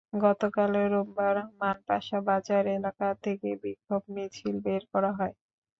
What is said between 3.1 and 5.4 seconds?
থেকে বিক্ষোভ মিছিল বের করা হয়।